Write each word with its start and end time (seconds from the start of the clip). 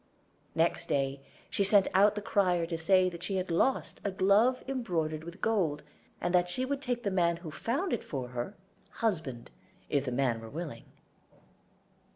Next 0.55 0.89
day 0.89 1.21
she 1.51 1.63
sent 1.63 1.87
out 1.93 2.15
the 2.15 2.23
crier 2.23 2.65
to 2.65 2.75
say 2.75 3.07
that 3.07 3.21
she 3.21 3.35
had 3.35 3.51
lost 3.51 4.01
a 4.03 4.09
glove 4.09 4.63
embroidered 4.67 5.23
with 5.23 5.41
gold, 5.41 5.83
and 6.19 6.33
that 6.33 6.49
she 6.49 6.65
would 6.65 6.81
take 6.81 7.03
the 7.03 7.11
man 7.11 7.37
who 7.37 7.51
found 7.51 7.93
it 7.93 8.03
for 8.03 8.29
her 8.29 8.55
husband, 9.05 9.51
if 9.91 10.05
the 10.05 10.11
man 10.11 10.41
were 10.41 10.49
willing. 10.49 10.85